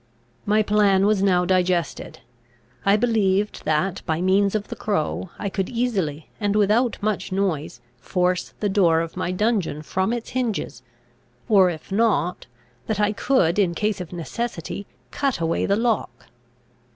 My 0.47 0.63
plan 0.63 1.05
was 1.05 1.21
now 1.21 1.45
digested. 1.45 2.21
I 2.83 2.97
believed 2.97 3.63
that, 3.65 4.01
by 4.07 4.19
means 4.19 4.55
of 4.55 4.69
the 4.69 4.75
crow, 4.75 5.29
I 5.37 5.47
could 5.47 5.69
easily, 5.69 6.27
and 6.39 6.55
without 6.55 6.97
much 7.03 7.31
noise, 7.31 7.81
force 7.99 8.55
the 8.61 8.67
door 8.67 9.01
of 9.01 9.15
my 9.15 9.31
dungeon 9.31 9.83
from 9.83 10.11
its 10.11 10.31
hinges, 10.31 10.81
or 11.47 11.69
if 11.69 11.91
not, 11.91 12.47
that 12.87 12.99
I 12.99 13.11
could, 13.11 13.59
in 13.59 13.75
case 13.75 14.01
of 14.01 14.11
necessity, 14.11 14.87
cut 15.11 15.39
away 15.39 15.67
the 15.67 15.75
lock. 15.75 16.25